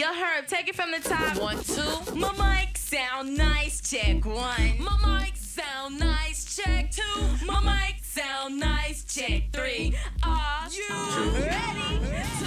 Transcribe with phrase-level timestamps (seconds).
[0.00, 1.36] Yo, Herb, take it from the top.
[1.36, 2.14] One, two.
[2.16, 3.82] My mic sound nice.
[3.82, 4.78] Check one.
[4.78, 6.56] My mic sound nice.
[6.56, 7.02] Check two.
[7.44, 9.04] My mic sound nice.
[9.04, 9.94] Check three.
[10.22, 12.00] Are you ready?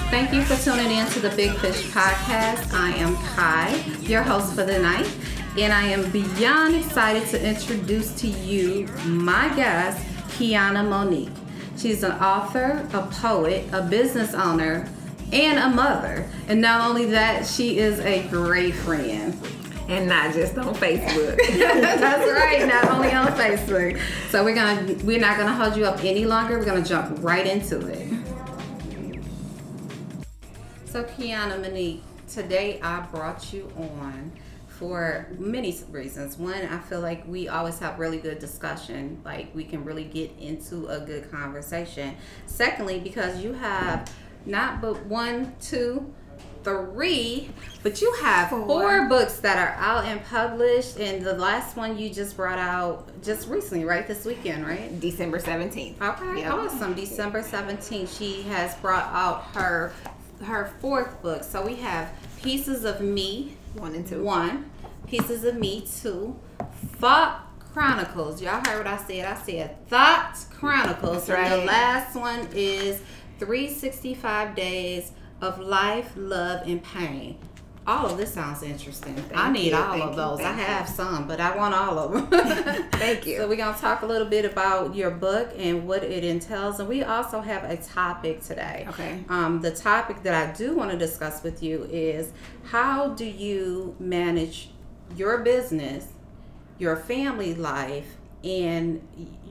[0.09, 2.73] Thank you for tuning in to the Big Fish Podcast.
[2.73, 3.69] I am Kai,
[4.01, 5.07] your host for the night,
[5.55, 10.03] and I am beyond excited to introduce to you my guest,
[10.39, 11.29] Keana Monique.
[11.77, 14.89] She's an author, a poet, a business owner,
[15.33, 16.25] and a mother.
[16.47, 19.35] And not only that, she is a great friend.
[19.89, 21.35] and not just on Facebook.
[21.57, 23.99] That's right, not only on Facebook.
[24.29, 26.57] So we're gonna we're not gonna hold you up any longer.
[26.57, 28.07] We're gonna jump right into it.
[30.85, 34.31] So Keana Monique, today I brought you on
[34.67, 36.37] for many reasons.
[36.37, 39.21] One, I feel like we always have really good discussion.
[39.25, 42.15] Like we can really get into a good conversation.
[42.45, 44.09] Secondly, because you have
[44.45, 46.13] not but one, two,
[46.63, 47.49] three,
[47.81, 48.65] but you have four.
[48.65, 49.07] Four.
[49.09, 53.47] books that are out and published, and the last one you just brought out just
[53.49, 54.07] recently, right?
[54.07, 54.97] This weekend, right?
[54.99, 56.01] December 17th.
[56.01, 56.53] Okay, Yep.
[56.53, 56.93] awesome.
[56.93, 59.91] December 17th, she has brought out her
[60.45, 61.41] her fourth book.
[61.43, 62.09] So we have
[62.41, 64.21] Pieces of Me, One and two.
[64.23, 64.69] one,
[65.07, 66.37] Pieces of Me, two,
[66.97, 68.41] Thought Chronicles.
[68.41, 69.25] Y'all heard what I said.
[69.25, 71.27] I said Thought Chronicles.
[71.27, 73.01] That's And the last one is
[73.45, 75.11] 365 Days
[75.41, 77.37] of Life, Love, and Pain.
[77.85, 79.21] All of this sounds interesting.
[79.35, 80.39] I need you, all thank of you, those.
[80.39, 80.63] I thank you.
[80.63, 82.89] have some, but I want all of them.
[82.93, 83.39] Thank you.
[83.39, 86.87] So we're gonna talk a little bit about your book and what it entails, and
[86.87, 88.85] we also have a topic today.
[88.87, 89.25] Okay.
[89.27, 92.31] Um, the topic that I do want to discuss with you is
[92.63, 94.69] how do you manage
[95.17, 96.07] your business,
[96.79, 99.01] your family life, and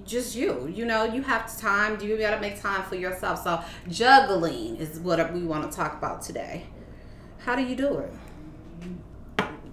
[0.04, 0.70] just you.
[0.72, 2.00] You know, you have time.
[2.00, 3.42] You got to make time for yourself.
[3.42, 6.66] So juggling is what we want to talk about today.
[7.38, 8.12] How do you do it?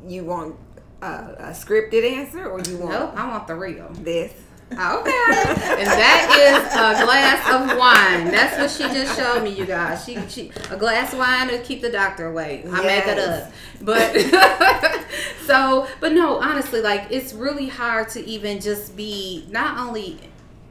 [0.07, 0.55] You want
[1.01, 3.89] a, a scripted answer or you want Nope, I want the real.
[3.91, 4.33] this?
[4.71, 4.77] Okay.
[4.79, 8.31] and that is a glass of wine.
[8.31, 10.05] That's what she just showed me, you guys.
[10.05, 12.63] She, she a glass of wine to keep the doctor away.
[12.71, 13.51] I make it up.
[13.81, 14.13] But
[15.45, 20.19] so, but no, honestly, like it's really hard to even just be not only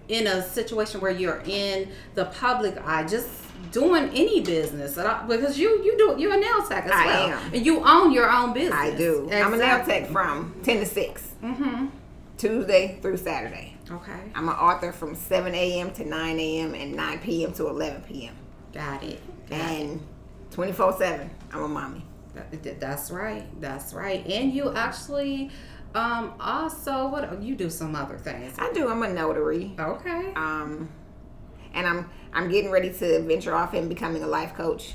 [0.08, 3.28] in a situation where you're in the public eye, just
[3.72, 7.06] doing any business at all, because you you do you're a nail tech as I
[7.06, 7.54] well, am.
[7.54, 8.78] and you own your own business.
[8.78, 9.28] I do.
[9.32, 11.86] I'm a nail tech from 10 to 6, Mm-hmm.
[12.36, 13.74] Tuesday through Saturday.
[13.90, 15.92] Okay, I'm an author from 7 a.m.
[15.92, 16.74] to 9 a.m.
[16.74, 17.52] and 9 p.m.
[17.54, 18.34] to 11 p.m.
[18.72, 19.20] got it.
[19.48, 19.58] Got.
[19.60, 20.00] And
[20.50, 22.04] 24 7, I'm a mommy.
[22.34, 23.44] That- that- That's right.
[23.60, 24.26] That's right.
[24.26, 25.50] And you actually
[25.94, 28.54] um also what you do some other things.
[28.58, 28.88] I do.
[28.90, 29.74] I'm a notary.
[29.78, 30.32] Okay.
[30.34, 30.90] Um,
[31.72, 34.94] and I'm I'm getting ready to venture off and becoming a life coach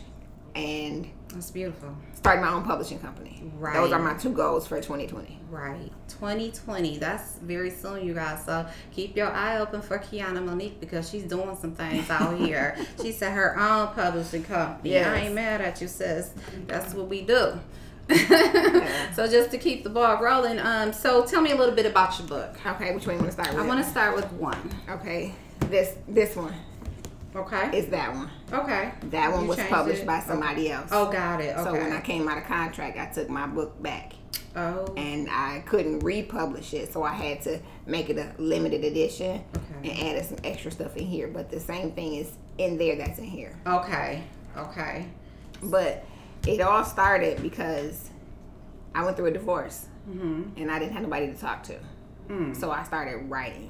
[0.54, 1.96] and That's beautiful.
[2.24, 3.44] Starting my own publishing company.
[3.58, 3.74] Right.
[3.74, 5.40] Those are my two goals for 2020.
[5.50, 5.92] Right.
[6.08, 6.98] 2020.
[6.98, 8.46] That's very soon, you guys.
[8.46, 12.78] So keep your eye open for Keana Monique because she's doing some things out here.
[13.02, 14.94] she said her own publishing company.
[14.94, 16.32] Yeah, I ain't mad at you, sis.
[16.66, 17.60] That's what we do.
[19.16, 22.18] So just to keep the ball rolling, um, so tell me a little bit about
[22.18, 22.56] your book.
[22.66, 23.64] Okay, which one you want to start with?
[23.64, 24.74] I want to start with one.
[24.90, 25.36] Okay,
[25.70, 26.54] this this one
[27.36, 27.78] Okay.
[27.78, 28.30] is that one.
[28.52, 28.92] Okay.
[29.10, 30.08] That one You was published it?
[30.08, 30.90] by somebody else.
[30.92, 31.56] Oh, got it.
[31.56, 31.64] Okay.
[31.64, 34.14] So when I came out of contract, I took my book back
[34.56, 34.94] oh.
[34.98, 39.44] and I couldn't republish it, so I had to make it a limited edition
[39.82, 39.90] Okay.
[39.92, 41.28] and added some extra stuff in here.
[41.28, 43.58] But the same thing is in there that's in here.
[43.66, 44.24] Okay.
[44.58, 45.08] Okay.
[45.64, 46.06] But
[46.46, 48.10] it all started because
[48.94, 50.60] I went through a divorce Mm-hmm.
[50.62, 51.80] and I didn't have nobody to talk to.
[52.28, 52.54] Mm.
[52.54, 53.70] So I started writing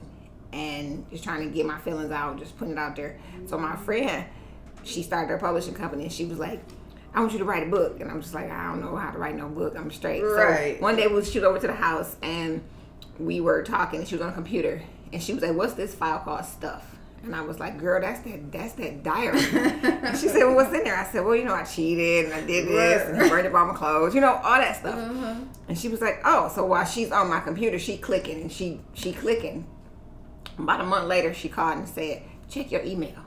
[0.54, 3.18] and just trying to get my feelings out, just putting it out there.
[3.48, 4.26] So my friend,
[4.84, 6.62] she started her publishing company and she was like,
[7.14, 8.00] I want you to write a book.
[8.00, 9.76] And I'm just like, I don't know how to write no book.
[9.76, 10.22] I'm straight.
[10.22, 10.78] Right.
[10.78, 12.64] So one day we'll shoot over to the house and
[13.20, 14.82] we were talking and she was on a computer
[15.12, 16.96] and she was like, What's this file called stuff?
[17.24, 19.40] And I was like, Girl, that's that that's that diary.
[19.54, 20.98] and she said, Well, what's in there?
[20.98, 23.54] I said, Well, you know, I cheated and I did this and I burned up
[23.54, 24.96] all my clothes, you know, all that stuff.
[24.96, 25.36] Uh-huh.
[25.68, 28.82] And she was like, "Oh, so while she's on my computer, she clicking and she
[28.94, 29.66] she clicking."
[30.58, 33.20] About a month later, she called and said, "Check your email."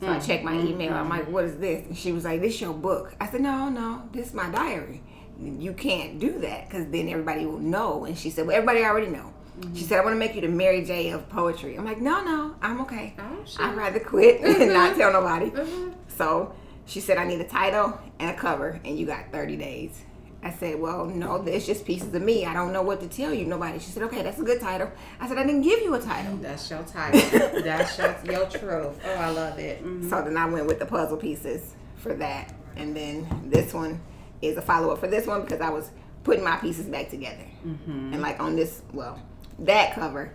[0.00, 0.92] So I mm, checked my email.
[0.92, 1.32] I'm like, mm-hmm.
[1.32, 4.28] "What is this?" And she was like, "This your book." I said, "No, no, this
[4.28, 5.02] is my diary.
[5.40, 9.08] You can't do that because then everybody will know." And she said, "Well, everybody already
[9.08, 9.76] know." She mm-hmm.
[9.76, 12.56] said, "I want to make you the Mary J of poetry." I'm like, "No, no,
[12.60, 13.14] I'm okay.
[13.18, 13.44] Oh.
[13.58, 15.92] I'd rather quit and not tell nobody." Mm-hmm.
[16.08, 16.54] So
[16.84, 20.02] she said, "I need a title and a cover, and you got 30 days."
[20.42, 22.44] I said, Well, no, it's just pieces of me.
[22.46, 23.78] I don't know what to tell you, nobody.
[23.78, 24.90] She said, Okay, that's a good title.
[25.20, 26.36] I said, I didn't give you a title.
[26.36, 27.20] That's your title.
[27.62, 29.00] That's your, your truth.
[29.04, 29.84] Oh, I love it.
[29.84, 30.08] Mhm.
[30.08, 32.54] So then I went with the puzzle pieces for that.
[32.76, 34.00] And then this one
[34.42, 35.90] is a follow up for this one because I was
[36.22, 37.46] putting my pieces back together.
[37.66, 38.12] Mm-hmm.
[38.12, 39.18] And like on this, well,
[39.60, 40.32] that cover,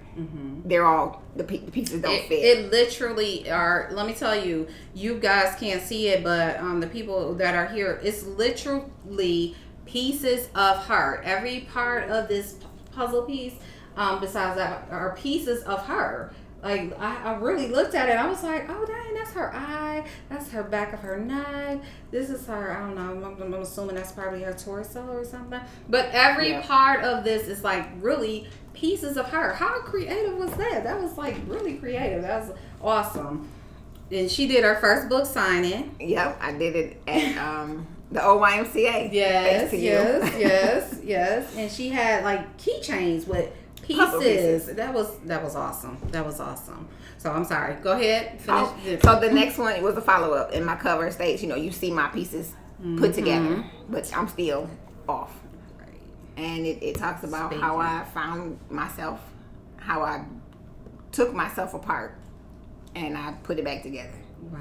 [0.66, 2.44] they're all the pieces don't It, fit.
[2.44, 3.90] it literally are.
[3.92, 7.68] Let me tell you, you guys can't see it, but um, the people that are
[7.68, 9.56] here, it's literally
[9.92, 11.22] pieces of her.
[11.24, 12.56] Every part of this
[12.94, 13.54] puzzle piece,
[13.98, 16.34] um, besides that, are pieces of her.
[16.64, 20.06] Like I, I really looked at it, I was like, oh dang, that's her eye,
[20.30, 21.82] that's her back of her neck.
[22.12, 22.72] This is her.
[22.72, 23.28] I don't know.
[23.42, 25.60] I'm, I'm assuming that's probably her torso or something.
[25.90, 26.62] But every Yeah.
[26.62, 29.54] part of this is like really pieces of her.
[29.54, 30.84] How creative was that?
[30.84, 32.22] That was like really creative.
[32.22, 33.50] That was awesome.
[34.12, 35.96] And she did her first book signing.
[36.00, 39.12] yep, I did it at um, the OYMCA.
[39.12, 39.84] Yes, thanks to you.
[39.84, 41.56] yes, yes, yes.
[41.56, 44.20] And she had like keychains with pieces.
[44.20, 44.76] pieces.
[44.76, 45.98] That was that was awesome.
[46.12, 46.88] That was awesome.
[47.18, 47.76] So I'm sorry.
[47.76, 48.40] Go ahead.
[48.48, 49.02] Oh, Finish.
[49.06, 51.56] Oh, so the next one was a follow up, in my cover states, you know,
[51.56, 53.12] you see my pieces put mm-hmm.
[53.12, 54.68] together, but I'm still
[55.08, 55.32] off.
[56.36, 59.20] And it, it talks about how I found myself,
[59.78, 60.26] how I
[61.12, 62.18] took myself apart,
[62.96, 64.18] and I put it back together.
[64.52, 64.60] wow.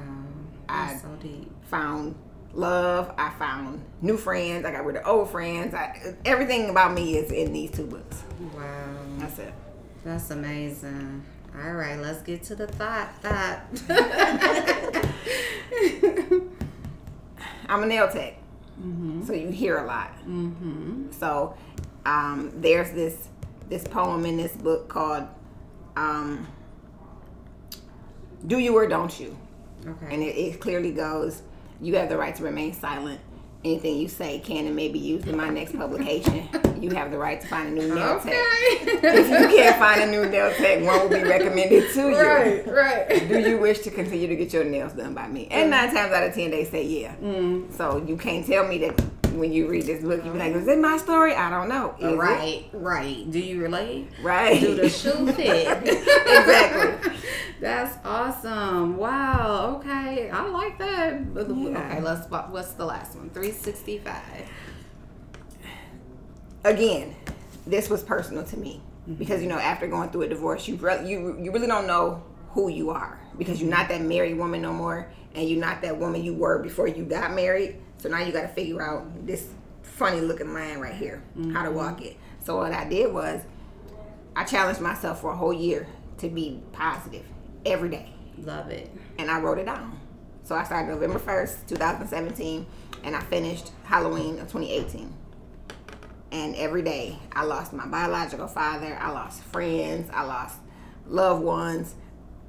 [0.69, 1.51] I- That's so deep.
[1.69, 2.15] Found
[2.55, 3.13] love.
[3.19, 4.65] I found new friends.
[4.65, 5.75] I got rid of old friends.
[5.75, 8.23] I, everything about me is in these two books.
[8.55, 8.97] Wow.
[9.19, 9.53] That's it.
[10.05, 11.25] That's amazing.
[11.63, 13.13] All right, let's get to the thought.
[13.23, 13.61] Thought.
[17.69, 18.37] I'm a nail tech,
[19.27, 20.13] so you hear a lot.
[20.27, 21.11] mm-hmm.
[21.13, 21.55] So
[22.07, 23.29] um, there's this
[23.69, 25.25] this poem in this book called
[25.97, 26.47] um,
[28.47, 29.37] "Do You or Don't You,"
[29.87, 30.15] Okay.
[30.15, 31.43] and it, it clearly goes,
[31.81, 33.21] "You have the right to remain silent.
[33.63, 36.49] Anything you say can and may be used in my next publication.
[36.81, 38.31] You have the right to find a new nail okay.
[38.31, 39.05] tech.
[39.05, 42.67] If you can't find a new nail tech, one will be recommended to you." right,
[42.67, 43.29] right.
[43.29, 45.47] Do you wish to continue to get your nails done by me?
[45.51, 45.71] And mm.
[45.71, 47.15] nine times out of ten, they say yeah.
[47.17, 47.71] Mm.
[47.71, 50.67] So you can't tell me that when you read this book, you be like, "Is
[50.67, 51.95] it my story?" I don't know.
[51.99, 52.17] Is it?
[52.17, 53.31] Right, right.
[53.31, 54.09] Do you relate?
[54.23, 54.61] Right.
[54.61, 55.79] Do the shoe fit?
[55.87, 57.13] Exactly.
[57.61, 58.97] That's awesome.
[58.97, 59.77] Wow.
[59.81, 61.21] Okay, I like that.
[61.35, 61.43] Yeah.
[61.43, 62.29] Okay, let's.
[62.31, 63.31] What's the last one?
[63.31, 64.49] Three sixty five.
[66.65, 67.15] Again,
[67.67, 69.15] this was personal to me mm-hmm.
[69.15, 72.23] because you know after going through a divorce, you re- you you really don't know
[72.51, 75.99] who you are because you're not that married woman no more, and you're not that
[75.99, 77.77] woman you were before you got married.
[78.01, 79.49] So now you got to figure out this
[79.83, 82.17] funny looking line right here, how to walk it.
[82.43, 83.43] So what I did was,
[84.35, 85.87] I challenged myself for a whole year
[86.19, 87.27] to be positive
[87.67, 88.13] every day.
[88.39, 88.91] Love it.
[89.19, 90.01] and I wrote it down.
[90.45, 92.67] So I started November 1st, 2017,
[93.05, 95.13] and I finished Halloween of 2018.
[96.33, 100.59] And every day I lost my biological father, I lost friends, I lost
[101.07, 101.95] loved ones.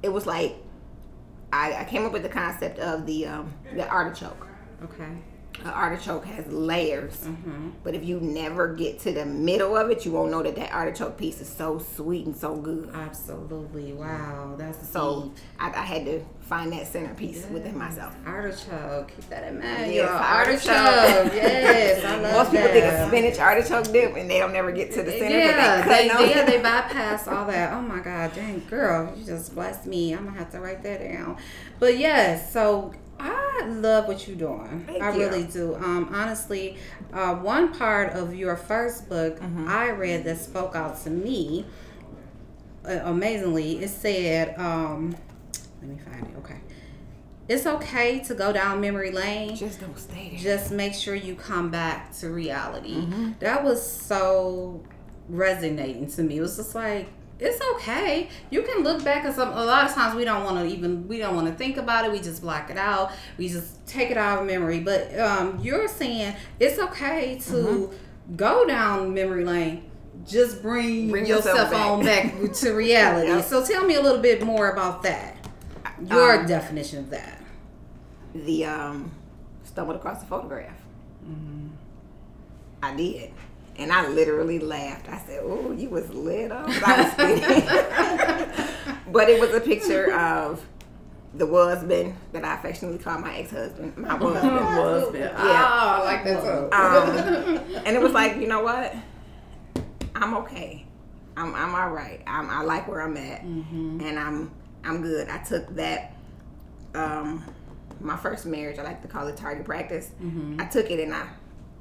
[0.02, 0.56] It was like
[1.52, 4.46] I, I came up with the concept of the um, the artichoke.
[4.84, 5.18] Okay.
[5.60, 7.70] An artichoke has layers, Mm-hmm.
[7.84, 10.72] but if you never get to the middle of it, you won't know that that
[10.72, 12.90] artichoke piece is so sweet and so good.
[12.92, 13.92] Absolutely.
[13.92, 14.54] Wow.
[14.58, 15.32] That's So.
[15.60, 18.14] I, I had to find that centerpiece within myself.
[18.26, 19.08] Artichoke.
[19.14, 19.92] Keep that in mind.
[19.92, 20.68] Yes, artichoke.
[20.70, 21.32] artichoke.
[21.34, 22.72] yes, I love Most people that.
[22.72, 25.38] think of spinach artichoke dip and they don't never get to the center.
[25.38, 27.72] Yeah, but they, they, yeah, they bypass all that.
[27.72, 30.12] Oh my God, dang girl, you just blessed me.
[30.12, 31.36] I'm gonna have to write that down.
[31.78, 32.92] But yes, so
[33.24, 34.84] I love what you're doing.
[34.86, 35.18] Thank I you.
[35.20, 35.74] really do.
[35.76, 36.76] Um, honestly,
[37.12, 39.68] uh, one part of your first book Mm-hmm.
[39.68, 41.64] I read that spoke out to me
[42.84, 43.78] uh, amazingly.
[43.82, 45.14] It said, um,
[45.80, 46.38] let me find it.
[46.38, 46.60] Okay,
[47.48, 50.38] it's okay to go down memory lane Just don't stay there.
[50.40, 52.96] just make sure you come back to reality.
[52.96, 53.32] Mm-hmm.
[53.40, 54.82] That was so
[55.28, 56.38] resonating to me.
[56.38, 57.08] It was just like
[57.44, 58.28] it's okay.
[58.50, 59.48] You can look back at some.
[59.50, 62.04] A lot of times we don't want to even we don't want to think about
[62.04, 62.12] it.
[62.12, 63.12] We just block it out.
[63.36, 64.80] We just take it out of memory.
[64.80, 68.36] But um, you're saying it's okay to Mm-hmm.
[68.36, 69.90] go down memory lane.
[70.26, 71.90] Just bring, Bring yourself, yourself back.
[71.90, 73.28] on back to reality.
[73.28, 73.44] Yep.
[73.44, 75.36] So tell me a little bit more about that.
[76.08, 77.42] Your Um, definition of that.
[78.34, 79.10] the um,
[79.64, 80.76] stumbled across the photograph.
[81.28, 81.68] Mm-hmm.
[82.84, 83.30] I did.
[83.76, 85.08] And I literally laughed.
[85.08, 86.68] I said, Oh, you was lit up.
[86.68, 89.12] I was kidding.
[89.12, 90.64] but it was a picture of
[91.34, 93.96] the husband that I affectionately call my ex husband.
[93.96, 94.58] My husband.
[94.58, 95.18] husband.
[95.18, 95.34] Yeah.
[95.38, 97.76] Oh, I like that too.
[97.76, 98.94] Um, and it was like, you know what?
[100.14, 100.84] I'm okay.
[101.36, 102.20] I'm I'm all right.
[102.26, 104.50] I'm, I like where I'm at, and I'm
[104.84, 105.28] I'm good.
[105.30, 106.14] I took that.
[106.94, 107.42] Um,
[108.00, 110.10] my first marriage, I like to call it target practice.
[110.58, 111.26] I took it and I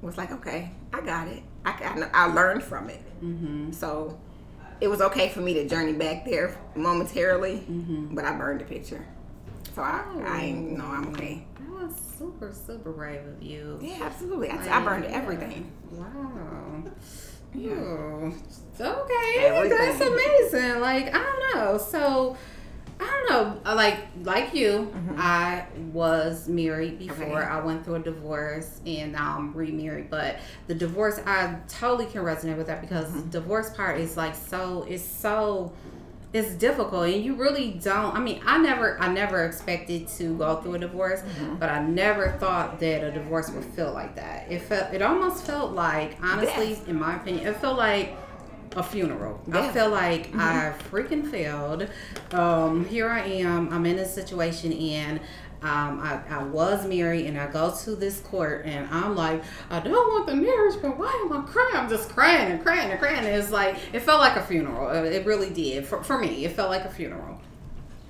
[0.02, 1.44] was like, okay, I got it.
[1.66, 3.02] I I, I learned from it.
[3.24, 3.72] Mm-hmm.
[3.72, 4.20] So
[4.80, 8.16] it was okay for me to journey back there momentarily, mm-hmm.
[8.16, 9.06] but I burned the picture.
[9.76, 10.92] So I I know oh.
[10.92, 11.46] I'm okay.
[11.60, 13.80] That was super, super brave of you.
[13.82, 14.50] Yeah, absolutely.
[14.50, 15.72] I, I burned everything.
[15.92, 16.84] Wow.
[17.54, 17.72] Yeah.
[17.72, 18.34] Ooh.
[18.80, 19.78] Okay, Everything.
[19.78, 20.80] that's amazing.
[20.80, 21.78] Like I don't know.
[21.78, 22.38] So
[23.02, 23.62] I don't know.
[23.72, 27.16] uh, Like like you, I was married before.
[27.26, 27.34] Mm-hmm.
[27.36, 27.46] Okay.
[27.46, 30.10] I went through a divorce and now I'm remarried.
[30.10, 33.30] But the divorce, I totally can resonate with that because Mm-hmm.
[33.32, 34.86] the divorce part is like so.
[34.88, 35.74] It's so.
[36.34, 38.16] It's difficult, and you really don't.
[38.16, 41.56] I mean, I never, I never expected to go through a divorce, Mm-hmm.
[41.56, 44.50] but I never thought that a divorce would feel like that.
[44.50, 48.16] It felt, it almost felt like, honestly, in my opinion, it felt like
[48.76, 49.42] a funeral.
[49.52, 49.72] I Yeah.
[49.72, 51.88] feel like I freaking failed.
[52.32, 53.72] Um, here I am.
[53.74, 55.20] I'm in a situation and
[55.64, 59.80] um, I, I was married and I go to this court and I'm like, I
[59.80, 61.76] don't want the marriage, but why am I crying?
[61.76, 63.18] I'm just crying and crying and crying.
[63.20, 64.88] And it's like, it felt like a funeral.
[64.90, 65.86] Uh, It really did.
[65.86, 67.40] For, for me, it felt like a funeral.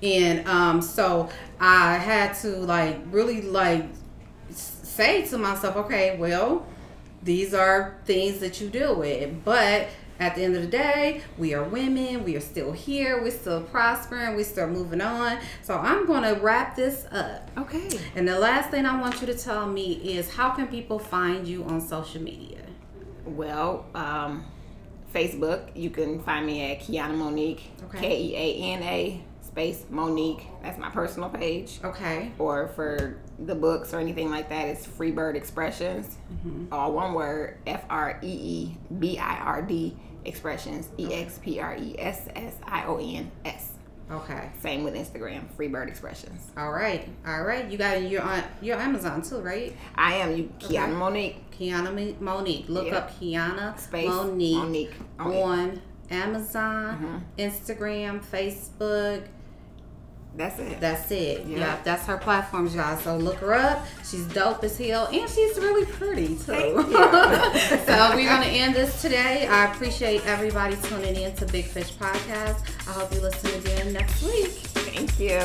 [0.02, 1.28] And um, so
[1.60, 3.84] I had to like really like
[4.50, 6.66] say to myself, okay, well,
[7.22, 9.44] these are things that you deal with.
[9.44, 9.88] But
[10.22, 12.22] at the end of the day, we are women.
[12.22, 13.20] We are still here.
[13.20, 14.36] We're still prospering.
[14.36, 15.38] We're still moving on.
[15.62, 17.50] So I'm going to wrap this up.
[17.58, 17.88] Okay.
[18.14, 21.46] And the last thing I want you to tell me is how can people find
[21.46, 22.60] you on social media?
[23.24, 24.44] Well, um,
[25.12, 27.72] Facebook, you can find me at Keana Monique.
[27.86, 27.98] Okay.
[27.98, 30.46] K E A N A space Monique.
[30.62, 31.80] That's my personal page.
[31.82, 32.30] Okay.
[32.38, 36.16] Or for the books or anything like that, it's Freebird Expressions.
[36.70, 37.58] All one word.
[37.66, 40.88] F R E E B I R D Expressions.
[40.98, 43.70] E X P R E S S I O N S.
[44.10, 44.50] Okay.
[44.60, 45.44] Same with Instagram.
[45.56, 46.50] Freebird Expressions.
[46.56, 47.08] All right.
[47.26, 47.70] All right.
[47.70, 49.74] You got your on your Amazon too, right?
[49.94, 50.92] I am you, Keana Okay.
[50.92, 51.50] Monique.
[51.58, 52.68] Keana Monique.
[52.68, 52.94] Look Yep.
[52.94, 54.94] up Keana Space Monique, Monique.
[55.18, 57.40] on Amazon, mm-hmm.
[57.40, 59.22] Instagram, Facebook.
[60.34, 60.80] That's it.
[60.80, 61.44] That's it.
[61.46, 61.78] Yeah.
[61.84, 62.96] That's her platforms, y'all.
[62.96, 63.84] So look her up.
[64.08, 66.86] She's dope as hell, and she's really pretty too.
[67.82, 69.46] So we're gonna end this today.
[69.46, 72.62] I appreciate everybody tuning in to Big Fish Podcast.
[72.88, 74.48] I hope you listen again next week.
[74.48, 75.38] Thank you.